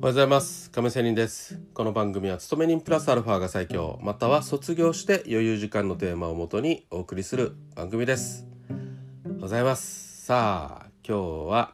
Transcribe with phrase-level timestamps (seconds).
[0.00, 0.70] おはようございます。
[0.70, 1.60] 亀仙人です。
[1.74, 3.98] この番組は勤め人プラスアルファが最強。
[4.02, 8.46] または卒業して余裕時間のテーマをもとにお送りする番組です。
[8.70, 10.24] おはようございます。
[10.24, 11.72] さあ今日は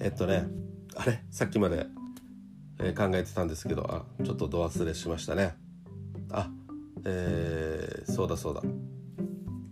[0.00, 0.48] えっとね
[0.96, 1.24] あれ？
[1.30, 1.86] さっきまで、
[2.78, 5.54] え考えてたんですけどあちょっと度忘れしましたね。
[6.30, 6.50] あ
[7.06, 8.60] えーそうだそうだ。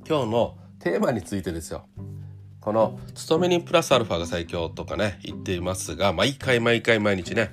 [0.09, 1.87] 今日のテーマについてですよ。
[2.61, 7.51] この「勤め人プラスアルファが最強」とかね言っていますが毎回毎回毎日ね、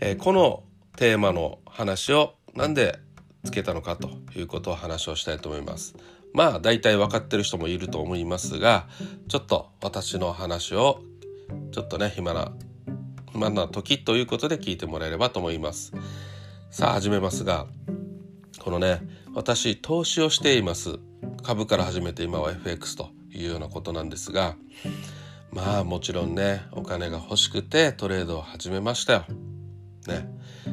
[0.00, 0.64] えーこの
[0.96, 2.98] テーマの話をなんで
[3.44, 5.96] つけたのかということを話をしたいと思います。
[6.32, 8.86] まあ大体分かってる人もいると思いますが
[9.28, 11.02] ちょっと私の話を
[11.72, 12.52] ちょっとね暇な
[13.32, 15.92] 暇な時ということで聞いてもらえればと思います。
[16.70, 17.66] さあ始めますが
[18.58, 19.02] このね
[19.34, 20.98] 私投資をしています
[21.42, 24.56] 株から始めて今は FX というようなことなんですが
[25.50, 29.24] まあもちろんねお金が欲しくてトレードを始めましたよ。
[30.08, 30.28] ね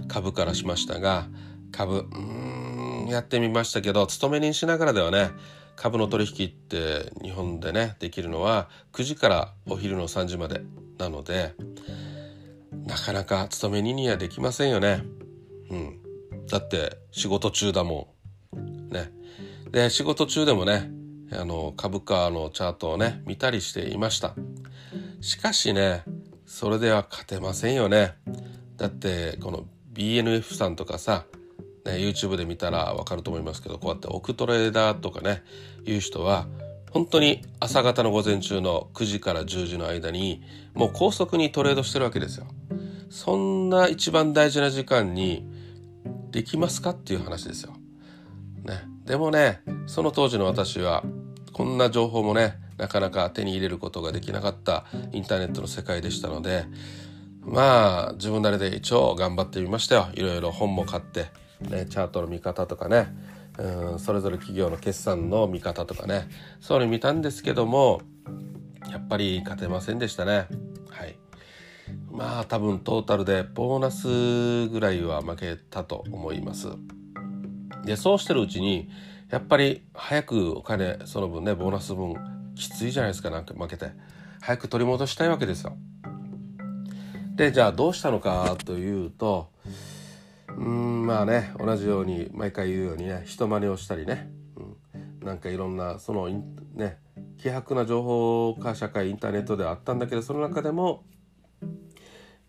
[0.08, 1.28] 株からしましたが
[1.72, 5.32] 株うーんやってみましたけど勤め人しながらではね
[5.76, 10.62] 株の取引って日本でねできるのは9時からお昼の3時まで
[10.98, 11.54] なので
[12.86, 15.04] なかなか勤め人にはできませんよね。
[15.70, 16.00] うん、
[16.48, 18.16] だって仕事中だも
[18.56, 18.90] ん。
[18.90, 19.12] ね。
[19.72, 20.92] で仕事中でもね
[21.32, 24.36] あの株価のチャートをね見たりしていました。
[25.22, 26.04] しかしね
[26.46, 28.16] それでは勝てませんよね。
[28.78, 31.26] だってこの BNF さんとかさ、
[31.86, 35.44] ね、YouTube で見たらわかると思いますけどこうやってオクトレーダーとかね
[35.86, 36.48] いう人は
[36.92, 40.42] 本当に朝方の午前中の9時から10時の間に
[40.74, 42.48] もう高速にトレードしてるわけですよ。
[43.10, 45.46] そんな一番大事な時間に
[46.32, 47.74] できますかっていう話ですよ。
[48.64, 51.04] ね、でもねその当時の私は
[51.52, 56.66] こんな情報もねなかなか手に入れることができなかったインターネットの世界でしたので
[57.42, 60.10] まあ自分なりで一応頑張ってみましたよ。
[60.14, 63.08] いろいろ本も買って、ね、チャートの見方とかね
[63.58, 66.30] うんそれぞれ企業の決算の見方とかね
[66.60, 68.02] そういうの見たんですけども
[68.92, 70.46] やっぱり勝てませんでしたね。
[70.92, 71.18] はい。
[72.12, 76.68] まあ多分トータルでボーナスぐらいは負けたと思います。
[77.86, 78.90] でそうしてるうちに
[79.30, 82.16] やっぱり早くお金その分ねボーナス分
[82.56, 83.92] きついじゃないですかなんか負けて。
[84.42, 85.78] 早く取り戻したいわけですよ。
[87.36, 89.50] でじゃあどうしたのかというと
[90.50, 96.28] うんまあね同じように毎回言うようにね人真似をしたりね、うん、なんかいろんなその
[96.74, 96.98] ね
[97.38, 101.06] 希薄な情報化社会インターネットではあったんだけどその中でも、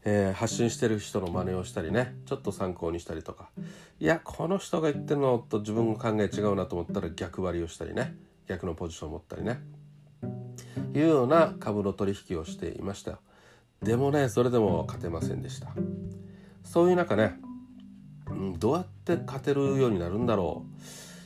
[0.05, 3.50] えー発信してる人の真似をしたりねちょっと参考にしたりとか。
[3.99, 8.16] いやこの人が言ってるのと自分の考え違うなと思ったら逆張りをしたりね。
[8.47, 9.60] 逆のポジションを持ったりね。
[10.94, 13.21] いうような株の取引をしていました
[13.83, 15.69] でもねそれでも勝てませんでした。
[16.65, 17.34] そういう中ね、
[18.59, 20.65] どうやって勝てるようになるんだろ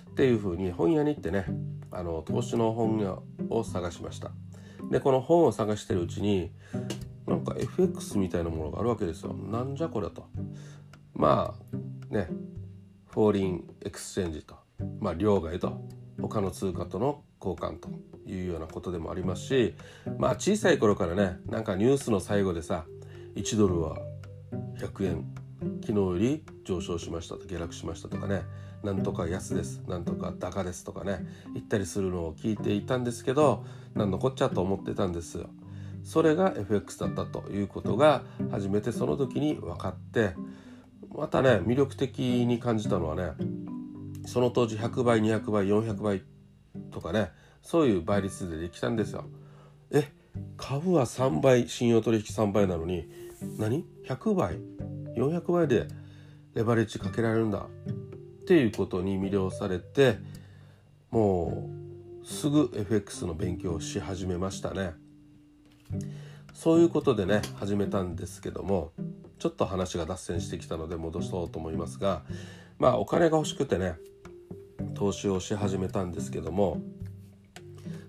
[0.08, 0.10] う。
[0.10, 1.44] っていうふうに本屋に行ってね
[1.90, 3.18] あの投資の本屋
[3.50, 4.30] を探しました。
[4.90, 6.52] でこの本を探してるうちに
[7.54, 9.32] か FX みたいなものがあるわけですよ。
[9.32, 10.26] なんじゃこれと。
[11.15, 11.54] ま
[12.10, 12.28] あね。
[13.06, 14.56] Foreign Exchange と。
[14.98, 15.81] まあ両替と。
[16.20, 17.88] 他の通貨との交換と
[18.26, 19.75] いうようなことでもありますし。
[20.19, 22.87] まあ小さい頃からねなんかニュースの最後でさ
[23.37, 23.98] 1ドルは
[24.78, 25.34] 100円。
[25.81, 27.47] 昨日より上昇しましたと。
[27.47, 28.43] 下落しましたとかね。
[28.82, 29.81] なんとか安です。
[29.87, 31.25] なんとか高ですとかね。
[31.54, 33.64] 言ったりするのを聞いていたんですけど
[33.94, 35.48] なんのこっちゃと思ってたんですよ。
[36.04, 40.34] それが FX だったということが初めてその時に分かって
[41.12, 43.32] またね魅力的に感じたのはね
[44.26, 46.22] その当時100倍200倍400倍
[46.91, 47.31] とかね
[47.62, 49.25] そういう倍率でできたんですよ。
[49.91, 50.12] え
[50.56, 53.09] 株は3倍信用取引3倍なのに
[53.59, 54.59] 何 ?100 倍
[55.16, 55.88] ？400倍で
[56.54, 57.66] レバレッジかけられるんだ
[58.41, 60.19] っていうことに魅了されて
[61.10, 61.70] も
[62.22, 65.03] うすぐ FX の勉強をし始めましたね。
[66.52, 68.93] そういうことでね始めたんですけども
[69.38, 72.23] ちょっと話が脱線してきたので戻そうと思いますが
[72.79, 73.96] まあお金が欲しくてね
[74.94, 76.81] 投資をし始めたんですけども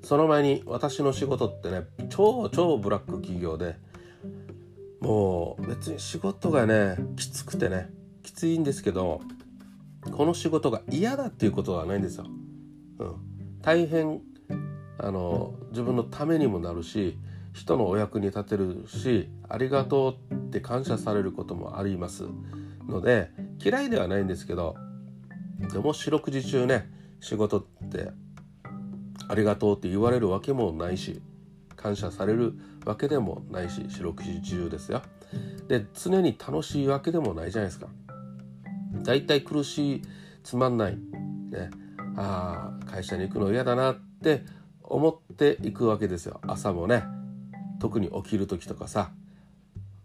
[0.04, 3.76] その前に私の仕事ってね超超ブラック企業で
[5.02, 7.90] もう別に仕事がねきつくてね
[8.24, 9.22] きついんですけど
[10.12, 12.26] この仕事が嫌だっていうことはないんですよ。
[13.00, 13.16] うん、
[13.62, 14.22] 大変
[14.98, 17.18] あの自分のためにもなるし
[17.56, 22.26] 人のお役に立てるしありがとうって感謝されることもあります
[22.86, 23.32] ので
[23.64, 24.76] 嫌いではないんですけど
[25.72, 26.92] でも四六時中ね
[27.22, 28.12] 仕事って
[29.30, 31.22] ありがとうって言われるわけもないし
[31.78, 32.54] 感謝される
[32.86, 35.02] わけでもないし四六時中ですよ。
[35.68, 37.88] で常に楽しいわけでもないじゃないですか。
[39.04, 40.02] だいたい苦しい
[40.44, 41.70] つまんない、ね、
[42.18, 44.44] ああ会社に行くの嫌だなって
[44.84, 46.40] 思っていくわけですよ。
[46.46, 47.15] 朝もね。
[47.86, 49.12] 特に起きる時とかさ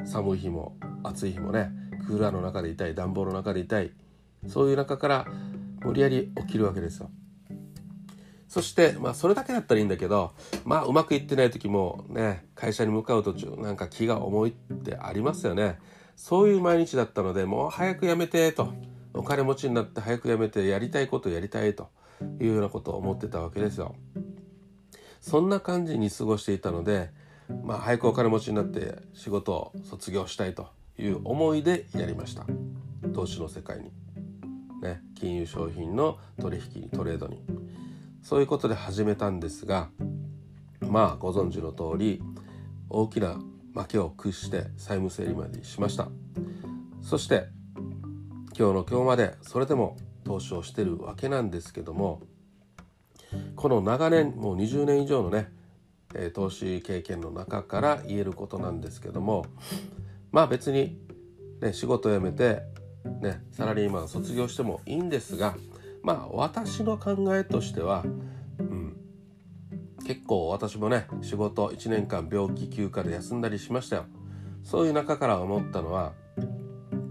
[0.05, 1.71] 寒い日も暑い日もね
[2.06, 3.91] クーラーの中でいたい暖房の中でいたい
[4.49, 5.27] そういう中から
[5.82, 7.11] 無理やり起きるわけですよ。
[8.49, 10.32] そしてまあそれだけだったらいいんだけど
[10.67, 15.79] まあうまくいってない時もね会社に向かう途中なんか気が重いってありますよね。
[16.17, 18.75] そういう毎日だったのでもう早くやめてと
[19.15, 21.88] お金持ちになって早くやめてやりたいことやりたいと
[22.41, 23.94] いうようなことを思ってたわけですよ。
[25.23, 27.19] そんな感じに過ごしていたので
[27.62, 30.69] まあ早くお金持ちになって仕事を卒業したいと
[30.99, 32.47] いう思いでやりました。
[33.14, 33.93] 投資の世界に。
[34.82, 35.00] ね。
[35.14, 37.43] 金融商品の取引にトレードに。
[38.23, 39.88] そういうことで始めたんですが
[40.88, 42.23] まあご存知の通り
[42.88, 43.41] 大きな
[43.75, 46.08] 負けを屈して債務整理までしました。
[47.02, 47.47] そして
[48.58, 52.20] 今日の今日までそれでも投資をしてるわけなんですけども
[53.56, 55.50] この長年もう20年以上のね
[56.35, 59.47] 投資経験の中から言えることなんですけども
[60.33, 60.99] まあ別に、
[61.61, 62.62] ね、仕事辞めて、
[63.21, 65.57] ね、サラリーマン卒業してもいいんですが
[66.03, 68.05] まあ私の考えとしては、
[68.59, 68.97] うん、
[70.05, 74.07] 結構私もね仕事1年間病気休暇で休んだりしましたよ。
[74.62, 76.12] そういう中から思ったのは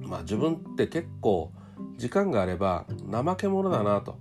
[0.02, 1.52] まあ自分って結構
[1.98, 4.20] 時間があれば怠け者だなと。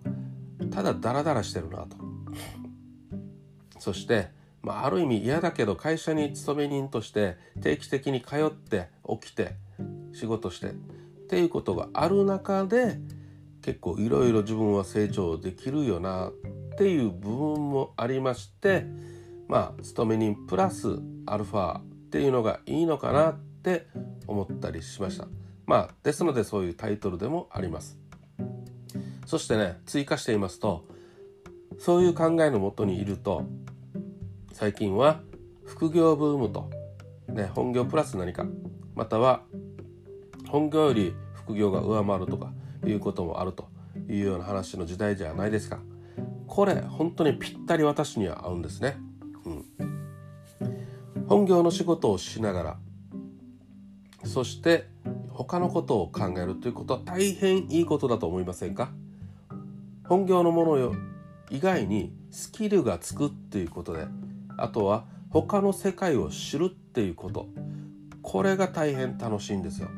[0.71, 1.97] ただダラダラしてるなと。
[3.79, 4.38] そして
[4.69, 9.55] まあ、ある意味嫌だけど会社に勤め人として定期的に通って起きて
[10.13, 10.71] 仕事してっ
[11.27, 12.99] ていうことがある中で
[13.63, 16.33] 結構いろいろ自分は成長できるよなっ
[16.77, 18.85] ていう部分もありまして
[19.49, 23.87] まあ勤め人プラスアルファっていうのがいいのかなって
[24.27, 25.29] 思ったりしました。
[25.65, 27.99] まあですのでそういうタイトルでもあります。
[29.25, 30.85] そしてね追加していますと
[31.79, 33.47] そういう考えのもとにいると
[34.59, 35.21] 最近は
[35.65, 36.69] 副業ブームと、
[37.29, 38.45] ね、本業プラス何か
[38.97, 39.43] または
[40.49, 42.53] 本業より副業が上回るとか
[42.85, 43.69] いうこともあると
[44.09, 45.79] いうような話の時代じゃないですか。
[46.49, 48.97] これ本当にぴったり私には合うんですね、
[49.45, 49.65] うん、
[51.29, 52.77] 本業の仕事をしながら
[54.25, 54.89] そして
[55.31, 58.91] 他のことを考えるということは大変いいことだと思いませんか？
[60.09, 60.97] 本業のものよ
[61.49, 64.09] 以外にスキルがつくっていうことで
[64.59, 67.49] あとは他の世界を知るっていうこと。
[68.23, 69.89] これが大変楽しいんですよ。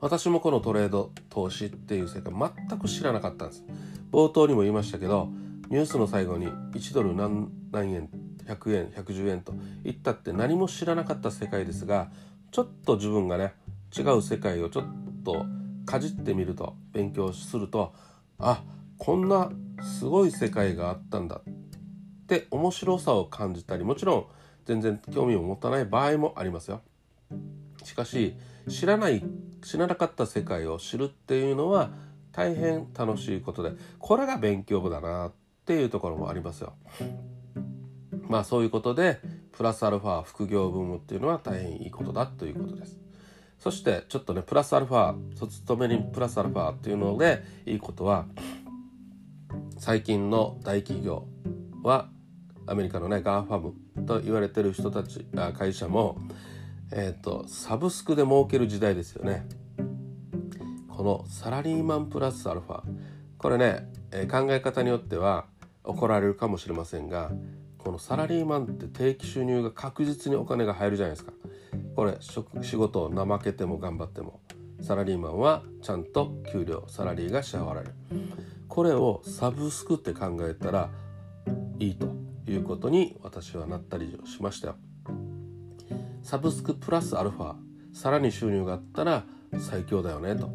[0.00, 2.32] 私もこのトレード投資っていう世界
[2.68, 3.64] 全く知らなかったんです。
[4.10, 5.28] 冒頭にも言いましたけど
[5.68, 8.08] ニュースの最後に1ドル何何円
[8.46, 12.10] 100円110円といったって何も知らなかった世界ですが
[12.50, 13.52] ちょっと自分がね
[13.96, 14.84] 違う世界をちょっ
[15.24, 15.44] と
[15.86, 17.92] かじってみると勉強すると
[18.38, 18.64] あ
[18.98, 19.52] こんな
[19.98, 21.40] すごい世界があったんだ。
[22.36, 24.26] って面白さを感じたりもちろん
[24.64, 26.80] 全然興味を持たない場合もありますよ。
[27.82, 28.36] しかし
[28.68, 29.24] 知らない
[29.62, 31.90] 知らなかった世界を知るっていうのは
[32.30, 35.32] 大変楽しいことでこれが勉強部だなっ
[35.66, 36.74] ていうところもありますよ。
[38.28, 39.18] まあそういうことで
[39.50, 43.00] プラスアルファ副業ブームっていうのは大変いいことだということです。
[43.58, 48.26] そしてちょっとねプラスアルファ勤めにプラスアルファっていうのでいいことは
[49.78, 51.26] 最近の大企業
[51.82, 52.08] は
[52.66, 55.26] アメリカのね GAFAM と言われてる人たち
[55.56, 56.18] 会社も、
[56.92, 59.46] えーと、サブスクで儲ける時代ですよね。
[60.88, 62.82] このサラリーマンプラスアルファ。
[63.38, 65.46] これね、えー、考え方によっては
[65.82, 67.32] 怒られるかもしれませんが
[67.78, 71.32] このサラリーマンって定期収入が確実にお金が入るじゃないですか。
[71.96, 74.40] これ仕事を怠けても頑張っても
[74.80, 77.94] サラリーマンはちゃんと給料サラリーが支払われる。
[78.68, 80.90] これをサブスクって考えたら
[81.78, 82.19] いいと。
[82.46, 84.74] いうことに私はなったりしました。
[86.22, 87.54] サブスクプラスアルファ
[87.92, 89.24] さらに収入があったら
[89.58, 90.50] 最強だよねと。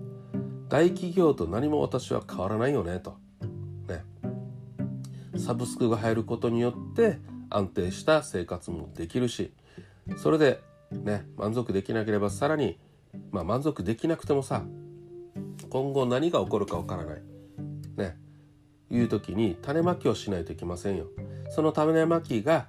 [0.70, 3.18] 大企業と何も私は変わらないよねと。
[3.88, 4.04] ね。
[5.38, 9.54] サブスクが入ることによって安定した生活もできるし
[10.18, 10.62] それで
[10.92, 12.80] ね満足できなければさらに
[13.32, 14.64] まあ満足できなくてもさ
[15.70, 17.22] 今後何が起こるかわからない。
[17.98, 18.18] ね。
[18.92, 21.08] いう時に種まきをしないといけませんよ。
[21.50, 22.68] その種まきが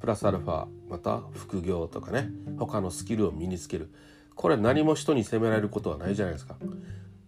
[0.00, 3.92] プラスアルファまた副業とかね他のスキルを身につける
[4.34, 6.56] これ何も人に責められることはないじゃないですか。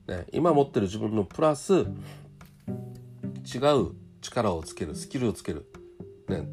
[0.07, 1.85] ね、今持ってる自分のプラス違
[3.80, 5.66] う力をつけるスキルをつける、
[6.28, 6.49] ね、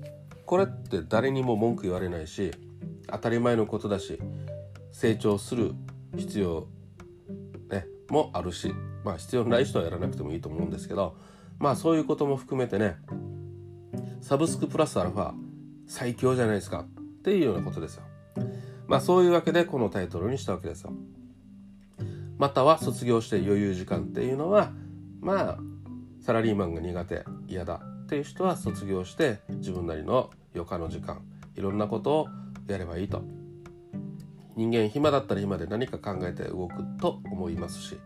[0.46, 2.52] これって誰にも文句言われないし
[3.08, 4.20] 当たり前のことだし
[4.92, 5.74] 成長する
[6.16, 6.68] 必要、
[7.70, 8.74] ね、もあるし
[9.04, 11.16] まあ必要ない人はやらなくてもいいと思うんですけど
[11.60, 12.98] まあそういうことも含めてね
[14.28, 15.32] サブスクプラスアルファ
[15.88, 18.04] 最強じゃないですかっていうようなことですよ。
[18.86, 20.92] まあそういうわけでこのタイトルにしたわけですよ。
[22.38, 24.74] または卒業して余裕時間っていうのは
[25.22, 25.58] まあ
[26.20, 31.22] サラリーマンが苦手嫌だっていう人は卒業して自分なりの余暇の時間
[31.56, 32.28] いろんなことを
[32.68, 33.24] やればいいと
[34.58, 37.98] 人間暇だったら暇で何か考えて動くと思いますし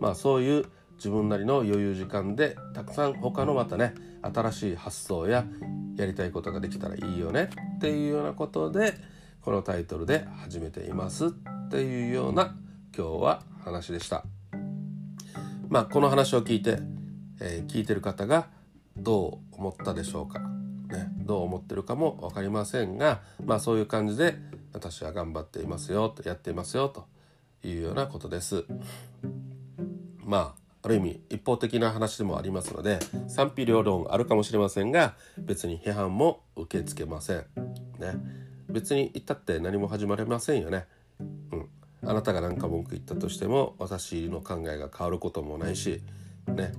[0.00, 0.66] まあそういう
[1.00, 5.46] 自分なりの余裕時間でたくさん他のまたね新しい発想や
[5.96, 8.92] やりたいことができたらいいよねっていうようなことで
[9.40, 11.30] このタイトルで始めていますっ
[11.70, 12.54] ていうような
[12.94, 14.24] 今日は話でした。
[15.70, 16.80] まあこの話を聞いて、
[17.40, 18.48] えー、聞いてる方が
[18.94, 24.34] どう思ったでしょうか、ね、どう思ってるかも分かりませんがまあそういう感じで
[24.74, 27.06] 私は頑張っていますよとやっていますよと
[27.66, 28.66] いうようなことです。
[30.24, 37.44] まあある意味一方的な話でもありますので賛否両論あるかもしれませんが別に批判も受け付けません。
[37.98, 38.14] ね、
[38.68, 40.86] 別に言ったって何も始まりませんよね。
[41.20, 41.68] うん、
[42.02, 46.02] あなたが何か文句言ったとしても私の考えが変わることもないし
[46.46, 46.72] ね。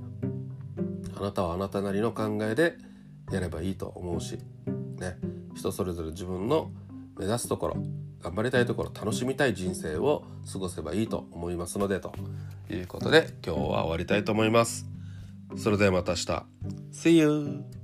[1.16, 2.76] あなたはあなたなりの考えで
[3.32, 4.40] やればいいと思うし
[5.00, 5.18] ね。
[5.54, 6.72] 人それぞれ自分の
[7.18, 7.78] 目指すところ
[8.22, 12.14] 頑張りたいところ楽しみたい人生を過ごせばいいと思いますのでと。
[12.72, 14.86] いうことで今日は終わりたいと思います。
[15.58, 16.46] それではまた明日
[16.92, 17.81] See you!